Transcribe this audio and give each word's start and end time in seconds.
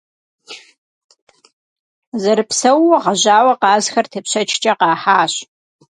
Зэрыпсэууэ 2.21 2.97
гъэжьауэ 3.03 3.53
къазхэр 3.61 4.05
тепщэчкӀэ 4.11 4.73
къахьащ. 4.79 5.33